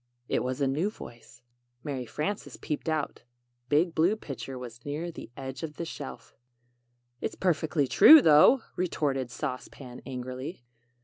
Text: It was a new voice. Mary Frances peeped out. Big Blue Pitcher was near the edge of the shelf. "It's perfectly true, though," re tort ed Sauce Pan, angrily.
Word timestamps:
It 0.27 0.43
was 0.43 0.59
a 0.61 0.67
new 0.67 0.89
voice. 0.89 1.43
Mary 1.83 2.07
Frances 2.07 2.57
peeped 2.59 2.89
out. 2.89 3.21
Big 3.69 3.93
Blue 3.93 4.15
Pitcher 4.15 4.57
was 4.57 4.83
near 4.83 5.11
the 5.11 5.29
edge 5.37 5.61
of 5.61 5.75
the 5.75 5.85
shelf. 5.85 6.33
"It's 7.19 7.35
perfectly 7.35 7.87
true, 7.87 8.19
though," 8.19 8.63
re 8.75 8.87
tort 8.87 9.15
ed 9.15 9.29
Sauce 9.29 9.67
Pan, 9.67 10.01
angrily. 10.07 10.63